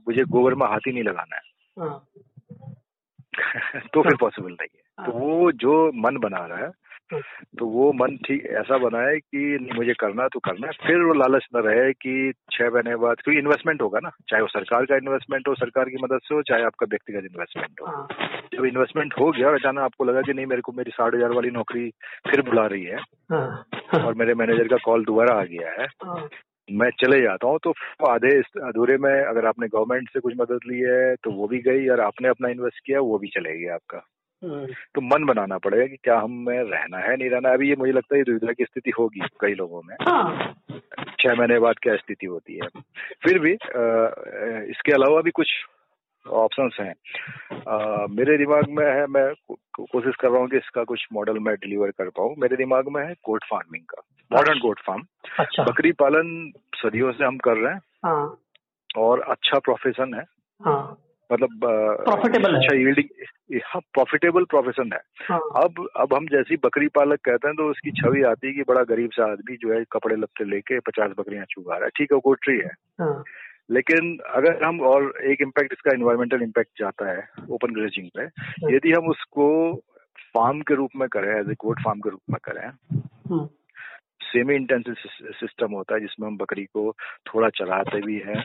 [0.07, 1.56] मुझे गोबर में हाथी नहीं लगाना है हाँ।
[3.93, 6.71] तो फिर पॉसिबल नहीं है। तो हाँ। वो जो मन बना रहा है
[7.13, 7.21] हाँ।
[7.59, 11.01] तो वो मन ठीक ऐसा बना है कि नहीं मुझे करना तो करना है। फिर
[11.01, 14.85] वो लालच न रहे कि छह महीने बाद क्योंकि इन्वेस्टमेंट होगा ना। चाहे वो सरकार
[14.85, 18.07] का इन्वेस्टमेंट हो सरकार की मदद से हो चाहे आपका व्यक्तिगत इन्वेस्टमेंट हो।
[18.57, 21.31] जब इन्वेस्टमेंट हो गया और अचानक आपको लगा कि नहीं मेरे को मेरी साठ हज़ार
[21.31, 21.91] वाली नौकरी
[22.29, 22.97] फिर बुला रही है।
[24.05, 25.87] और मेरे मैनेजर का कॉल दोबारा आ गया है।
[26.67, 27.73] मैं चले जाता हूँ तो
[28.07, 31.87] आधे अधूरे में अगर आपने गवर्नमेंट से कुछ मदद ली है तो वो भी गई
[31.87, 34.01] और आपने अपना इन्वेस्ट किया वो भी चले गया आपका
[34.43, 37.91] हम्म। तो मन बनाना पड़ेगा कि क्या हमें रहना है नहीं रहना अभी ये मुझे
[37.91, 40.53] लगता है दुविधा की स्थिति होगी कई लोगों में हाँ।
[41.19, 42.67] छह महीने बाद क्या स्थिति होती है
[43.23, 43.53] फिर भी
[44.71, 45.53] इसके अलावा भी कुछ
[46.27, 46.93] ऑप्शंस हैं।
[48.15, 51.91] मेरे दिमाग में है मैं कोशिश कर रहा हूँ कि इसका कुछ मॉडल मैं डिलीवर
[51.91, 55.03] कर पाऊँ। मेरे दिमाग में है गोट फ़ार्मिंग का मॉडर्न गोट फार्म
[55.39, 58.37] अच्छा। बकरी पालन सदियों से हम कर रहे हैं। हाँ।
[58.97, 60.23] और अच्छा प्रोफेशन है।
[60.61, 60.97] हाँ।
[61.31, 61.59] मतलब
[62.03, 67.47] प्रॉफिटेबल अच्छा यील्डिंग हाँ प्रॉफिटेबल प्रोफेशन है। हाँ। अब अब हम जैसी बकरी पालक कहते
[67.47, 70.45] हैं तो उसकी छवि आती है कि बड़ा गरीब सा आदमी जो है कपड़े लपटे
[70.45, 73.23] लेके पचास बकरियाँ चुगा रहा है। ठीक है गोट्री है। हाँ।
[73.69, 78.71] लेकिन अगर हम और एक इम्पैक्ट इसका इन्वायरमेंटल इम्पैक्ट जाता है ओपन ग्रेजिंग पे हाँ।
[78.71, 79.47] यदि हम उसको
[80.35, 83.47] फार्म के रूप में करें एज ए गोट फार्म के रूप में करें
[84.23, 84.95] सेमी इंटेंसिव
[85.33, 86.91] सिस्टम होता है जिसमें हम बकरी को
[87.27, 88.43] थोड़ा चलाते भी हैं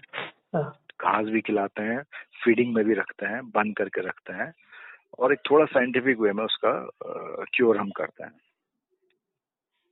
[0.54, 2.02] हाँ। घास भी खिलाते हैं
[2.44, 4.52] फीडिंग में भी रखते हैं बंद करके रखते हैं
[5.18, 6.72] और एक थोड़ा साइंटिफिक वे में उसका
[7.54, 8.32] क्योर हम करते हैं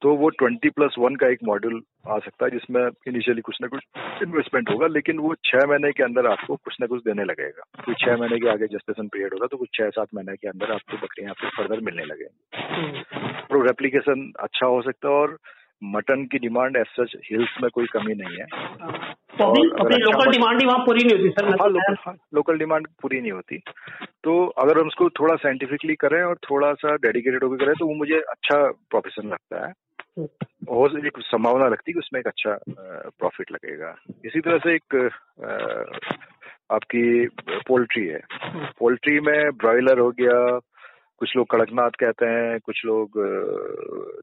[0.03, 3.69] तो वो ट्वेंटी प्लस वन का एक मॉड्यूल आ सकता है जिसमें इनिशियली कुछ ना
[3.69, 7.83] कुछ इन्वेस्टमेंट होगा लेकिन वो छह महीने के अंदर आपको कुछ ना कुछ देने लगेगा।
[7.85, 10.73] कोई छह महीने के आगे जस्टेशन पीरियड होगा तो कुछ छह सात महीने के अंदर
[10.73, 13.03] आपको बकरियाँ आपको फर्दर मिलने लगेंगी।
[13.51, 15.37] तो रेप्लीकेशन अच्छा हो सकता है और
[15.83, 18.47] मटन की डिमांड एज सच हिल्स में कोई कमी नहीं है।
[19.39, 23.21] तो लोकल डिमांड ही वहाँ पूरी नहीं होती सर हाँ लोकल हाँ लोकल डिमांड पूरी
[23.21, 23.59] नहीं होती।
[24.25, 27.95] तो अगर हम उसको थोड़ा साइंटिफिकली करें और थोड़ा सा डेडिकेटेड होकर करें तो वो
[27.95, 29.73] मुझे अच्छा प्रोफेशन लगता है।
[30.69, 32.59] और एक संभावना लगती है कि उसमें एक अच्छा
[33.19, 33.95] प्रॉफिट लगेगा।
[34.25, 34.95] इसी तरह से एक
[36.71, 37.27] आपकी
[37.69, 38.21] पोल्ट्री है।
[38.79, 40.59] पोल्ट्री में ब्रॉयलर हो गया
[41.19, 43.11] कुछ लोग कड़कनाथ कहते हैं कुछ लोग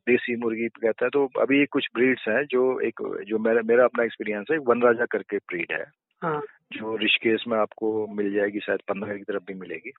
[0.08, 4.04] देसी मुर्गी कहते हैं। तो अभी कुछ ब्रीड्स हैं जो एक जो मेरा मेरा अपना
[4.04, 5.86] एक्सपीरियंस है वन राजा करके ब्रीड है।
[6.24, 6.42] हाँ.
[6.74, 9.92] जो ऋषिकेश में आपको मिल जाएगी शायद पंद्रह की तरफ़ भी मिलेगी।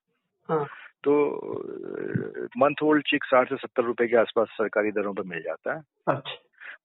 [0.48, 0.66] हाँ.
[1.04, 1.14] तो
[2.58, 5.82] मंथ ओल्ड चिक साठ से सत्तर रुपए के आसपास सरकारी दरों पर मिल जाता है।
[6.08, 6.36] अच्छा।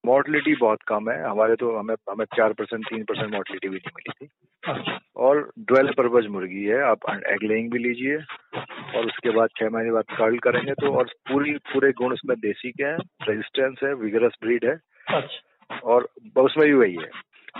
[0.05, 3.91] मॉर्टलिटी बहुत कम है। हमारे तो हमें हमें चार परसेंट तीन परसेंट मॉर्टलिटी भी नहीं
[3.95, 4.29] मिली थी।
[4.63, 9.69] अच्छा। और डुअल पर्पज मुर्गी है। आप एग लेइंग भी लीजिए और उसके बाद छह
[9.69, 12.97] महीने बाद कर्ल करेंगे तो और पूरी पूरे गुण उसमें देसी के हैं
[13.29, 14.75] रेजिस्टेंस है विगरस ब्रीड है।
[15.17, 17.09] अच्छा। और उसमें भी वही है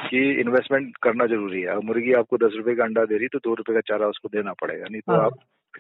[0.10, 3.54] कि इन्वेस्टमेंट करना ज़रूरी है। मुर्गी आपको दस रुपए का अंडा दे रही तो दो
[3.54, 5.34] रुपए का चारा उसको देना पड़ेगा। नहीं तो हाँ। आप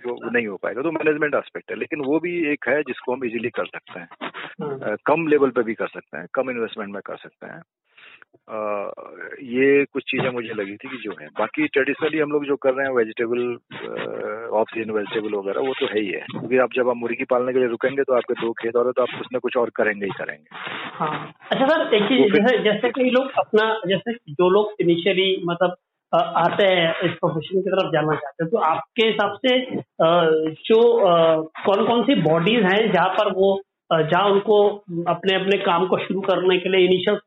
[0.05, 3.23] वो नहीं हो पाएगा तो मैनेजमेंट एस्पेक्ट है। लेकिन वो भी एक है जिसको हम
[3.25, 4.07] इजीली कर सकते हैं।
[4.61, 7.61] हाँ। कम लेवल पे भी कर सकते हैं कम इन्वेस्टमेंट में कर सकते हैं।
[8.49, 8.89] आ,
[9.41, 12.73] ये कुछ चीज़ें मुझे लगी थी कि जो है। बाकी ट्रेडिशनली हम लोग जो कर
[12.73, 13.53] रहे हैं वेजिटेबल
[14.53, 17.53] ऑफ़ सीज़न वेजिटेबल वगैरह वो तो है ही है। क्योंकि आप जब आप मुर्गी पालने
[17.53, 20.05] के लिए रुकेंगे तो आपके दो खेत और तो आप कुछ ना कुछ और करेंगे
[20.05, 20.57] ही करेंगे।
[20.93, 25.75] हाँ। अच्छा सर एक चीज़ जैसे कई लोग अपना जैसे जो लोग इनिशियली मतलब
[26.13, 29.59] आते हैं, इस प्रोफेशन की तरफ़ जाना चाहते हैं। तो आपके हिसाब से
[30.63, 30.81] जो
[31.65, 33.53] कौन कौन सी बॉडीज हैं जहाँ पर वो
[33.91, 34.57] जहाँ उनको
[35.07, 37.17] अपने अपने काम को शुरू करने के लिए इनिशियल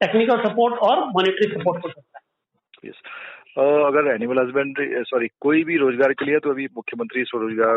[0.00, 2.22] टेक्निकल सपोर्ट और मॉनिटरी सपोर्ट हो सकता है?
[2.84, 2.98] Yes.
[3.58, 7.76] अगर एनिमल हस्बेंड्री सॉरी कोई भी रोज़गार के लिए तो अभी मुख्यमंत्री स्वरोजगार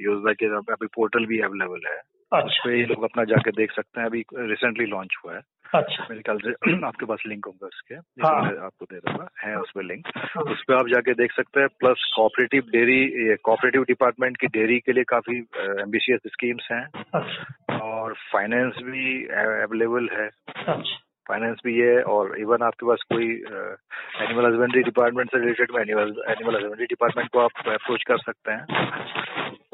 [0.00, 1.98] योजना के अभी पोर्टल भी अवेलेबल है।
[2.36, 5.40] अच्छा। पर लोग अपना जाके देख सकते हैं। अभी रिसेंटली लॉन्च हुआ है।
[5.74, 6.50] अच्छा। मेरे ख्याल से
[6.86, 10.62] आपके पास लिंक होगा उसके। हाँ। आपको दे दूँगा। है उस पर लिंक हाँ। उस
[10.68, 15.04] पर आप जाके देख सकते हैं। Plus cooperative dairy cooperative department की डेयरी के लिए
[15.04, 22.38] काफ़ी एम्बिशियस स्कीम्स हैं। अच्छा। और फाइनेंस भी अवेलेबल है। अच्छा। फाइनेंस भी है और
[22.38, 27.38] इवन आपके पास कोई एनिमल हस्बेंड्री डिपार्टमेंट से रिलेटेड में एनिमल एनिमल हस्बेंड्री डिपार्टमेंट को
[27.38, 28.66] आप अप्रोच कर सकते हैं।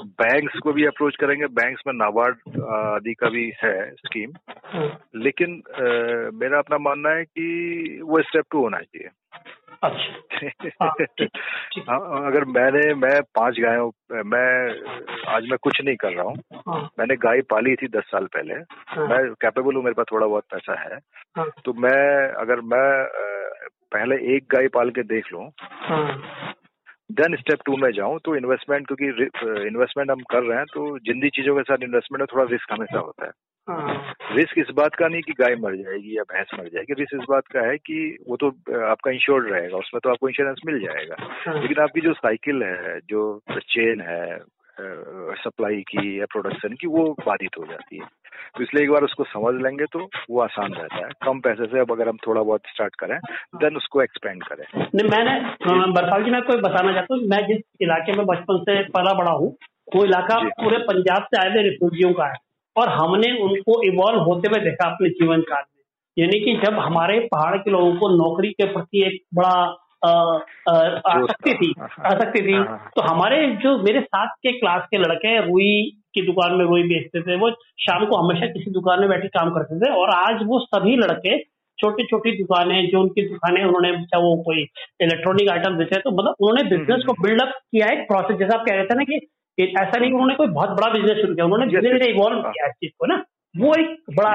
[0.05, 4.33] बैंक्स को भी अप्रोच करेंगे। बैंक्स में नाबार्ड आदि का भी है स्कीम
[4.67, 5.79] हम्म। लेकिन आ,
[6.35, 9.09] मेरा अपना मानना है कि वो स्टेप टू होना चाहिए।
[9.85, 10.27] अच्छा।
[10.83, 13.91] हाँ, हाँ, अगर मैंने मैं पाँच गायों
[14.23, 14.71] मैं
[15.29, 18.55] आज मैं कुछ नहीं कर रहा हूँ। हाँ। मैंने गाय पाली थी दस साल पहले।
[19.09, 20.99] मैं कैपेबल हूँ मेरे पास थोड़ा बहुत पैसा है।
[21.37, 23.09] हाँ। तो मैं अगर मैं
[23.93, 25.51] पहले एक गाय पाल के देख लूँ
[27.11, 29.07] देन स्टेप टू में जाऊँ तो इन्वेस्टमेंट क्योंकि
[29.69, 32.99] इन्वेस्टमेंट हम कर रहे हैं तो जिंदी चीज़ों के साथ इन्वेस्टमेंट में थोड़ा रिस्क हमेशा
[32.99, 33.33] होता है
[34.37, 37.15] रिस्क हाँ। इस बात का नहीं कि गाय मर जाएगी या भैंस मर जाएगी रिस्क
[37.15, 38.49] इस बात का है कि वो तो
[38.87, 42.99] आपका इंश्योर्ड रहेगा उसमें तो आपको इंश्योरेंस मिल जाएगा हाँ। लेकिन आपकी जो साइकिल है
[43.01, 44.39] जो चेन है
[45.39, 48.07] सप्लाई की या प्रोडक्शन की वो बाधित हो जाती है।
[48.57, 51.81] तो इसलिए एक बार उसको समझ लेंगे तो वो आसान रहता है। कम पैसे से
[51.81, 53.19] अब अगर हम थोड़ा बहुत स्टार्ट करें
[53.57, 55.39] देन उसको एक्सपेंड करें। नहीं मैंने
[55.93, 59.33] बरसाल जी मैं कोई बताना चाहता हूँ। मैं जिस इलाके में बचपन से पला बड़ा
[59.33, 59.57] हूँ
[59.97, 62.39] वो इलाका पूरे पंजाब से आए हुए रिफ्यूजियों का है।
[62.77, 65.83] और हमने उनको इवॉल्व होते हुए देखा अपने जीवन काल में।
[66.17, 69.55] यानी कि जब हमारे पहाड़ के लोगों को नौकरी के प्रति एक बड़ा
[70.03, 74.99] आसक्ति थी। हाँ, हाँ। आसक्ति थी। हाँ, तो हमारे जो मेरे साथ के क्लास के
[74.99, 75.73] लड़के रुई
[76.15, 79.51] की दुकान में रुई बेचते थे वो शाम को हमेशा किसी दुकान में बैठे काम
[79.51, 81.39] करते थे और आज वो सभी लड़के
[81.79, 84.63] छोटी छोटी दुकानें जो उनकी दुकानें उन्होंने चाहे वो कोई
[85.01, 88.59] इलेक्ट्रॉनिक आइटम बेचे तो मतलब उन्होंने बिज़नेस हम्म, को बिल्डअप हम्म। किया एक प्रोसेस जैसा
[88.59, 89.21] आप कह रहे थे ना कि
[89.59, 92.73] ऐसा नहीं उन्होंने कोई बहुत बड़ा बिज़नेस शुरू किया उन्होंने धीरे धीरे इवॉल्व किया इस
[92.73, 94.35] चीज़ को ना। वो एक बड़ा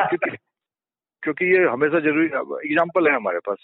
[1.24, 3.58] क्योंकि ये हमेशा ज़रूरी एग्ज़ाम्पल है हमारे पास।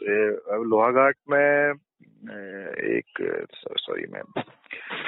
[0.67, 1.73] लोहाघाट में
[2.21, 3.21] एक
[3.55, 4.41] सॉरी मैम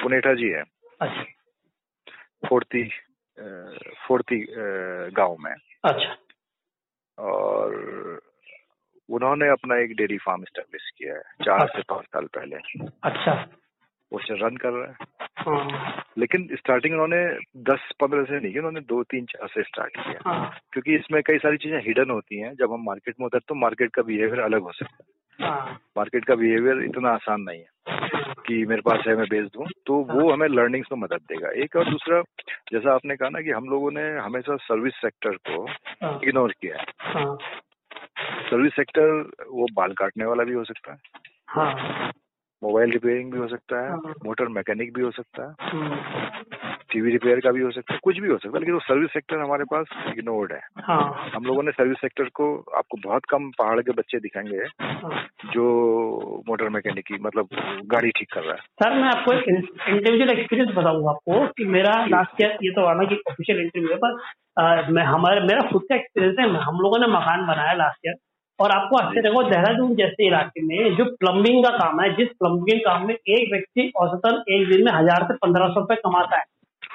[0.02, 0.62] पुनेठा जी है।
[1.00, 1.22] अच्छा।
[2.48, 2.82] फोर्ती
[4.08, 4.44] फोर्ती
[5.16, 6.16] गाँव में। अच्छा।
[7.18, 7.74] और
[9.08, 12.56] उन्होंने अपना एक डेयरी फार्म स्टेब्लिश किया है चार अच्छा। से पाँच साल पहले।
[13.04, 13.32] अच्छा।
[14.12, 14.94] वो रन कर रहा है।
[15.38, 17.24] हाँ। लेकिन स्टार्टिंग उन्होंने
[17.62, 21.38] दस पंद्रह से नहीं उन्होंने दो तीन चार से स्टार्ट किया। हाँ। क्योंकि इसमें कई
[21.38, 24.62] सारी चीज़ें हिडन होती हैं। जब हम मार्केट में उतर तो मार्केट का बिहेवियर अलग
[24.62, 27.66] हो सकता है। मार्केट हाँ। का बिहेवियर इतना आसान नहीं है
[28.46, 31.76] कि मेरे पास है मैं बेच दूँ। तो वो हमें लर्निंग्स में मदद देगा। एक
[31.76, 32.22] और दूसरा
[32.72, 35.68] जैसा आपने कहा ना कि हम लोगों ने हमेशा सर्विस सेक्टर को
[36.22, 36.84] इग्नोर किया है।
[38.50, 40.98] सर्विस सेक्टर वो बाल काटने वाला भी हो सकता है।
[42.64, 47.40] मोबाइल रिपेयरिंग भी हो सकता है। मोटर मैकेनिक भी हो सकता है। हम्म। टीवी रिपेयर
[47.40, 49.64] का भी हो सकता है कुछ भी हो सकता है लेकिन वो सर्विस सेक्टर हमारे
[49.64, 53.92] पास इग्नोर्ड है। हाँ। हम लोगों ने सर्विस सेक्टर को आपको बहुत कम पहाड़ के
[53.92, 55.64] बच्चे दिखाएँगे हाँ। जो
[56.48, 57.48] मोटर मैकेनिक की मतलब
[57.86, 61.94] गाड़ी ठीक कर रहा है। सर मैं आपको एक इंडिविजुअल एक्सपीरियंस बताऊँगा आपको कि मेरा
[62.06, 65.94] लास्ट ईयर ये तो आना कि ऑफिशियल इंटरव्यू है पर मैं हमारे मेरा खुद का
[65.94, 68.14] एक्सपीरियंस है हम लोगों ने मकान बनाया लास्ट ईयर
[68.58, 72.80] और आपको अच्छे देखो देहरादून जैसे इलाके में जो प्लम्बिंग का काम है जिस प्लम्बिंग
[72.80, 76.44] काम में एक व्यक्ति औसतन एक दिन में हज़ार से पंद्रह सौ रुपए कमाता है।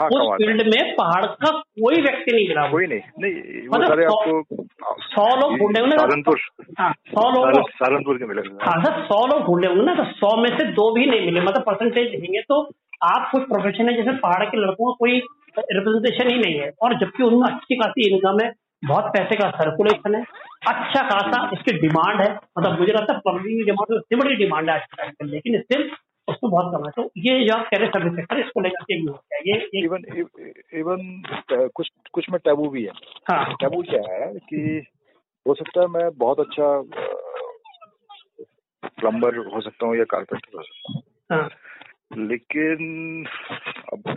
[0.02, 4.66] हाँ, उस फ़ील्ड में पहाड़ का कोई व्यक्ति नहीं गिरा कोई नहीं नहीं मतलब आपको
[5.08, 6.40] सौ लोग ढूंढे होंगे सहारनपुर
[6.80, 10.36] हाँ सौ लोग सहारनपुर के मिले हाँ सर सौ लोग ढूंढे होंगे ना तो सौ
[10.42, 12.62] में से दो भी नहीं मिले मतलब परसेंटेज देखेंगे तो
[13.06, 15.22] आप कुछ प्रोफेशन है जैसे पहाड़ के लड़कों का कोई
[15.60, 18.52] रिप्रेजेंटेशन ही नहीं है। और जबकि उनमें अच्छी खासी इनकम है
[18.86, 20.22] बहुत पैसे का सर्कुलेशन है
[20.68, 24.70] अच्छा खासा इसकी डिमांड है। मतलब मुझे लगता है प्लम्बिंग की डिमांड इतनी बड़ी डिमांड
[24.70, 25.90] है आज लेकिन स्टिल
[26.30, 28.94] उसको बहुत कम है। तो ये जो आप कह रहे सर्विस सेक्टर इसको लेकर के
[29.52, 30.04] ये इवन
[30.74, 31.24] इवन
[31.76, 32.92] कुछ कुछ में टैबू भी है।
[33.32, 34.84] हाँ। टैबू क्या है कि
[35.48, 36.82] हो सकता है मैं बहुत अच्छा
[38.88, 41.50] प्लम्बर हो सकता हूँ या कारपेंटर हो सकता हूँ। हाँ।
[42.18, 43.26] लेकिन
[43.94, 44.16] अब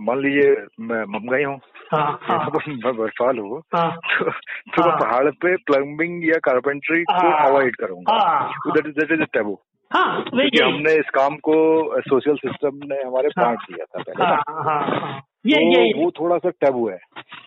[0.00, 0.50] मान लीजिए
[0.80, 1.60] मैं महँगाई हूँ।
[1.94, 4.30] हाँ, हाँ, मैं बरसाल हूँ। हाँ, तो,
[4.76, 10.22] तो हाँ, पहाड़ पे प्लम्बिंग या कारपेंट्री को अवॉइड हाँ। करूँगा दैट इज़ टैबू हाँ
[10.22, 11.54] क्योंकि हमने इस काम को
[12.00, 15.92] सोशल सिस्टम ने हमारे हाँ, बांट दिया था पहले। हाँ, हाँ, हाँ, ये तो ये
[16.02, 16.98] वो थोड़ा सा टैबू है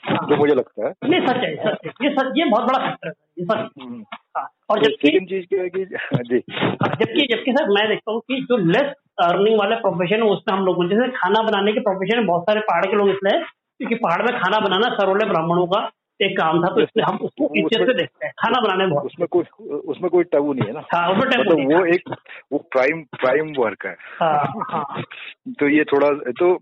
[0.10, 2.80] हाँ, जो मुझे लगता है। नहीं सच है सच है। ये सच ये बहुत बड़ा
[2.80, 4.04] फैक्टर है ये सच हम्म।
[4.38, 8.12] हाँ, और तो जबकि चीज़ क्या है कि जी। हाँ, जबकि जबकि सर मैं देखता
[8.12, 11.80] हूँ कि जो लेस अर्निंग वाले प्रोफेशन है उसमें हम लोग जैसे खाना बनाने के
[11.80, 15.66] प्रोफेशन में बहुत सारे पहाड़ के लोग इसलिए क्योंकि पहाड़ में खाना बनाना सरोले ब्राह्मणों
[15.68, 15.80] का
[16.20, 19.28] एक काम था तो इसलिए हम उसको इज़्ज़त से देखते हैं खाना बनाने में उसमें
[19.28, 19.44] कोई
[19.88, 22.10] उसमें कोई टबू नहीं है ना हाँ उसमें टैबू मतलब वो एक
[22.52, 25.04] वो प्राइम प्राइम वर्क है हाँ, हाँ.
[25.60, 26.54] तो ये थोड़ा तो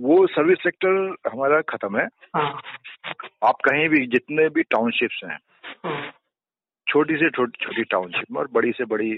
[0.00, 2.50] वो सर्विस सेक्टर हमारा खत्म है हाँ.
[3.44, 5.38] आप कहीं भी जितने भी टाउनशिप्स हैं
[5.84, 6.12] हाँ.
[6.86, 9.14] छोटी से छोटी छोटी टाउनशिप में और बड़ी से बड़ी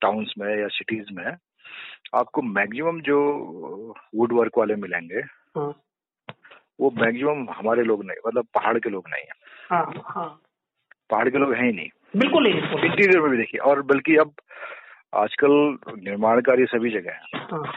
[0.00, 1.24] टाउन्स में या सिटीज़ में
[2.14, 3.18] आपको मैक्सिमम जो
[4.14, 5.20] वुड वर्क वाले मिलेंगे
[5.56, 5.72] हाँ.
[6.80, 9.32] वो मैक्सिमम हमारे लोग नहीं मतलब पहाड़ के लोग नहीं है।
[9.70, 10.40] हाँ, हाँ.
[11.10, 14.32] पहाड़ के लोग हैं ही नहीं। बिल्कुल नहीं इंटीरियर में भी देखिए और बल्कि अब
[15.14, 17.72] आजकल निर्माण कार्य सभी जगह है। हाँ.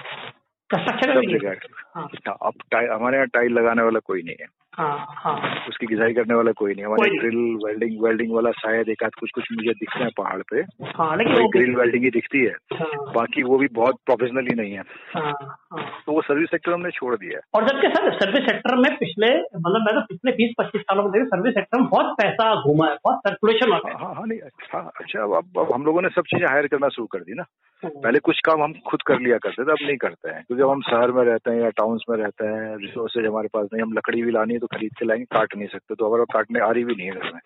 [0.73, 1.55] सब जगह
[1.95, 2.09] हाँ.
[2.27, 2.53] अब
[2.91, 5.35] हमारे यहाँ टाइल लगाने वाला कोई नहीं है। हाँ, हाँ.
[5.69, 9.29] उसकी गिजाई करने वाला कोई नहीं हमारे ग्रिल वेल्डिंग वेल्डिंग वाला शायद एक आध कुछ
[9.35, 10.61] कुछ मुझे दिखते हैं पहाड़ पे।
[10.97, 12.89] हाँ, लेकिन ग्रिल वेल्डिंग ही दिखती है। हाँ.
[13.15, 14.83] बाकी वो भी बहुत प्रोफेशनली नहीं है।
[15.15, 15.33] हाँ,
[15.71, 15.85] हाँ.
[16.05, 19.81] तो वो सर्विस सेक्टर हमने छोड़ दिया और जबकि सर सर्विस सेक्टर में पिछले मतलब
[19.81, 22.95] मैं तो पिछले बीस पच्चीस सालों में देखिए सर्विस सेक्टर में बहुत पैसा घूमा है
[23.05, 26.89] बहुत सर्कुलेशन हाँ। नहीं अच्छा अच्छा अब अब हम लोगों ने सब चीज़ें हायर करना
[26.89, 27.43] शुरू कर दी ना।
[27.83, 30.69] पहले कुछ काम हम खुद कर लिया करते थे अब नहीं करते हैं। क्योंकि जब
[30.69, 33.93] हम शहर में रहते हैं या टाउन्स में रहते हैं रिसोर्सेज हमारे पास नहीं हम
[33.93, 36.69] लकड़ी भी लानी है तो खरीद के लाएँगे काट नहीं सकते। तो अगर काटने आ
[36.69, 37.41] रही भी नहीं है घर में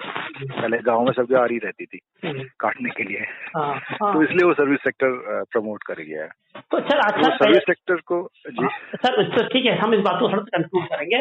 [0.51, 3.25] पहले गाँव में सब आ रही रहती थी हम्म। काटने के लिए।
[3.57, 6.29] हाँ, हाँ। तो इसलिए वो सर्विस सेक्टर प्रमोट कर गया है।
[6.61, 10.19] तो सर अच्छा तो सर्विस सेक्टर को जी। सर तो ठीक है हम इस बात
[10.19, 11.17] को थोड़ा कंक्लूड करेंगे।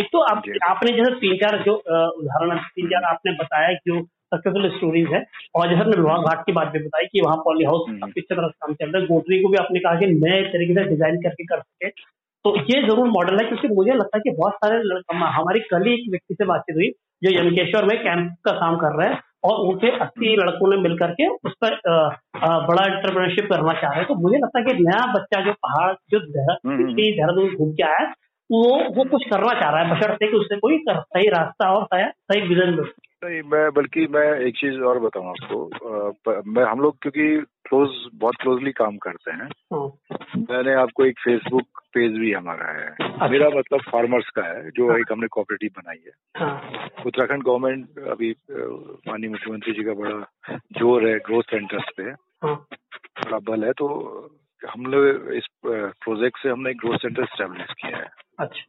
[0.00, 4.02] एक तो आप आपने जैसे तीन चार जो उदाहरण तीन चार आपने बताया जो
[4.34, 7.64] सक्सेसफुल स्टोरीज है और जैसे हमने विवाह घाट की बात भी बताई कि वहाँ पॉली
[7.64, 10.42] हाउस अच्छी तरह से काम चल रहा है। गोटरी को भी आपने कहा कि नए
[10.52, 11.88] तरीके से डिज़ाइन करके कर सके।
[12.44, 14.76] तो ये ज़रूर मॉडल है क्योंकि मुझे लगता है कि बहुत सारे
[15.34, 16.88] हमारी कल ही एक व्यक्ति से बातचीत हुई
[17.22, 21.12] जो यमकेश्वर में कैंप का काम कर रहे हैं और उनके अस्सी लड़कों ने मिलकर
[21.12, 21.76] के उस पर
[22.66, 25.94] बड़ा इंटरप्रेनरशिप करना चाह रहे हैं तो मुझे लगता है कि नया बच्चा जो पहाड़
[26.10, 28.12] जो हम्म, हम्म। देहरादून घूम के आया
[28.50, 28.62] वो
[28.94, 32.74] वो कुछ करना चाह रहा है बशर्ते कि उससे कोई सही रास्ता और सही विजन
[32.74, 32.90] मिल
[33.24, 37.26] नहीं मैं बल्कि मैं एक चीज़ और बताऊँ आपको मैं हम लोग क्योंकि
[37.68, 39.86] क्लोज बहुत क्लोजली काम करते हैं हाँ।
[40.50, 44.88] मैंने आपको एक फेसबुक पेज भी हमारा है अच्छा। मेरा मतलब फार्मर्स का है जो
[44.90, 48.30] हाँ। एक हमने कोऑपरेटिव बनाई है हाँ। उत्तराखंड गवर्नमेंट अभी
[49.08, 50.20] माननीय मुख्यमंत्री जी का बड़ा
[50.78, 52.10] ज़ोर है ग्रोथ सेंटर्स पे
[52.46, 52.54] हाँ।
[53.24, 53.88] बड़ा बल है तो
[54.62, 54.98] हमने
[55.36, 58.64] इस प्रोजेक्ट से हमने ग्रोथ सेंटर स्टेब्लिश किया है अच्छा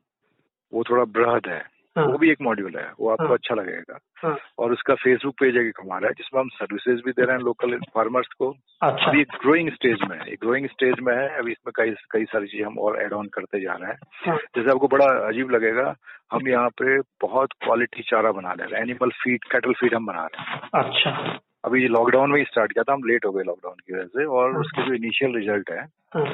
[0.74, 1.62] वो थोड़ा बृहद है
[1.96, 2.06] हाँ.
[2.06, 3.34] वो भी एक मॉड्यूल है वो आपको हाँ.
[3.34, 4.36] अच्छा लगेगा हाँ.
[4.60, 7.78] और उसका फेसबुक पेज एक हमारा है जिसमें हम सर्विसेज़ भी दे रहे हैं लोकल
[7.94, 8.50] फार्मर्स को
[8.82, 9.06] अच्छा.
[9.06, 12.66] अभी ग्रोइंग स्टेज में है ग्रोइंग स्टेज में है अभी इसमें कई कई सारी चीज़ें
[12.66, 14.38] हम और एड ऑन करते जा रहे हैं हाँ.
[14.56, 15.96] जैसे आपको बड़ा अजीब लगेगा
[16.34, 20.06] हम यहाँ पे बहुत क्वालिटी चारा बना ले रहे हैं एनिमल फ़ीड कैटल फ़ीड हम
[20.06, 23.44] बना रहे हैं अच्छा अभी लॉकडाउन में ही स्टार्ट किया था हम लेट हो गए
[23.44, 26.26] लॉकडाउन की वजह से और उसके जो इनिशियल रिज़ल्ट है हाँ,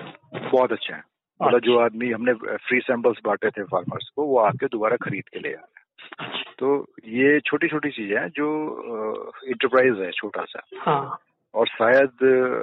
[0.52, 1.04] बहुत अच्छे हैं
[1.42, 5.40] मतलब जो आदमी हमने फ्री सैंपल्स बांटे थे फार्मर्स को वो आके दोबारा खरीद के
[5.40, 8.48] ले आ रहे हैं। तो ये छोटी छोटी चीज़ें हैं जो
[9.48, 11.20] इंटरप्राइज है छोटा सा। हाँ।
[11.54, 12.10] और शायद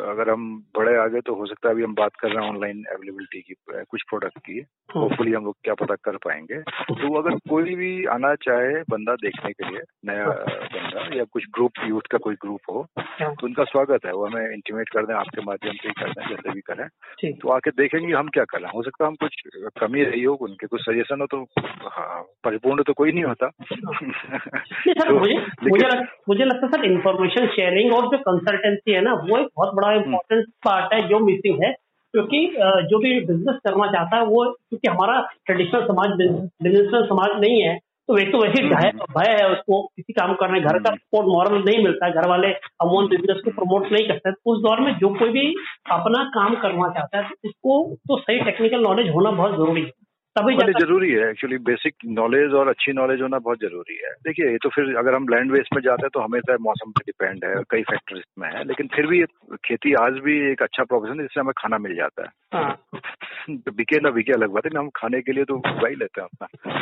[0.08, 2.84] अगर हम बड़े आगे तो हो सकता है अभी हम बात कर रहे हैं ऑनलाइन
[2.84, 3.54] अवेलेबिलिटी की
[3.90, 4.64] कुछ प्रोडक्ट की।
[4.96, 9.52] होपफुली हम लोग क्या पता कर पाएँगे। तो अगर कोई भी आना चाहे बंदा देखने
[9.52, 12.86] के लिए नया बंदा या कुछ ग्रुप यूथ का कोई ग्रुप हो
[13.22, 16.28] तो उनका स्वागत है। वो हमें इंटीमेट कर दें आपके माध्यम से ही कर दें
[16.28, 16.88] जैसे भी करें।
[17.32, 20.22] तो आके देखेंगे हम क्या कर रहे हैं। हो सकता है हम कुछ कमी रही
[20.22, 21.46] हो उनके कुछ सजेशन हो तो
[21.88, 23.46] हाँ, परिपूर्ण तो कोई नहीं होता।
[25.06, 29.14] तो, मुझे मुझे मुझे लगता है सर इन्फॉर्मेशन शेयरिंग और जो कंसल्टेंट ट्रांसपेरेंसी है ना
[29.22, 31.72] वो एक बहुत बड़ा इम्पोर्टेंट हम्म। पार्ट है जो मिसिंग है
[32.14, 32.46] क्योंकि
[32.90, 37.78] जो भी बिज़नेस करना चाहता है वो क्योंकि हमारा ट्रेडिशनल समाज बिज़नेस समाज नहीं है
[38.08, 41.24] तो वे तो वैसे भय हम्म। भय है उसको किसी काम करने घर का सपोर्ट
[41.24, 44.92] हम्म। मॉरल नहीं मिलता घर वाले अमोन बिज़नेस को प्रमोट नहीं करते उस दौर में
[44.98, 45.46] जो कोई भी
[45.90, 50.05] अपना काम करना चाहता है तो उसको तो सही टेक्निकल नॉलेज होना बहुत ज़रूरी है
[50.36, 54.58] तभी ज़रूरी है एक्चुअली बेसिक नॉलेज और अच्छी नॉलेज होना बहुत ज़रूरी है। देखिए ये
[54.62, 57.62] तो फिर अगर हम लैंड वेस्ट में जाते हैं तो हमेशा मौसम पे डिपेंड है
[57.70, 59.24] कई फैक्टर्स में है लेकिन फिर भी
[59.64, 62.76] खेती आज भी एक अच्छा प्रोफेशन है जिससे हमें खाना मिल जाता है। हाँ।
[63.50, 66.20] तो बिके ना बिके अलग बात है हम खाने के लिए तो उगा ही लेते
[66.20, 66.72] हैं अपना।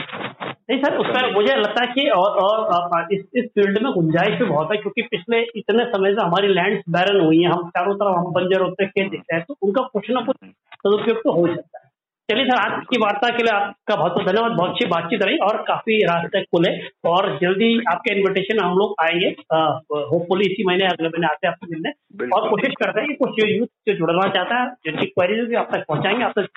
[0.71, 4.45] नहीं सर उसका मुझे लगता है कि और और इस इस फ़ील्ड में गुंजाइश भी
[4.45, 8.19] बहुत है क्योंकि पिछले इतने समय से हमारी लैंड बैरन हुई है हम चारों तरफ़
[8.19, 10.37] हम बंजर होते खेत दिखते हैं तो उनका कुछ ना कुछ
[10.75, 11.84] सदुपयोग तो हो सकता है।
[12.29, 15.37] चलिए सर आज की वार्ता के लिए आपका बहुत बहुत धन्यवाद बहुत अच्छी बातचीत रही
[15.47, 16.71] और काफ़ी रास्ते खुले
[17.09, 21.67] और जल्दी आपके इनविटेशन हम लोग आएँगे। होपफुली इसी महीने अगले महीने आते हैं आपसे
[21.71, 21.91] मिलने।
[22.37, 25.69] और कोशिश करते हैं कि कुछ यूथ से जुड़ना चाहता है जिनकी क्वेरीज होगी आप
[25.75, 26.49] तक पहुंचाएँगे आप तक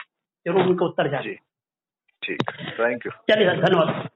[0.46, 1.36] ज़रूर उनको उत्तर जाए
[2.24, 4.08] ठीक। थैंक यू चलिए सर धन्यवाद।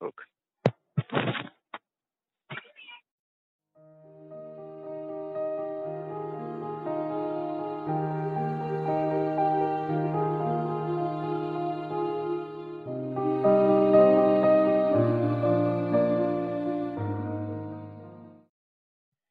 [0.00, 1.54] ओके